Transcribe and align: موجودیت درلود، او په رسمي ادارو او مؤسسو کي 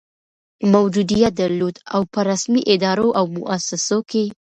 موجودیت 0.73 1.31
درلود، 1.41 1.75
او 1.95 2.01
په 2.13 2.19
رسمي 2.29 2.61
ادارو 2.73 3.07
او 3.19 3.25
مؤسسو 3.37 3.97
کي 4.09 4.25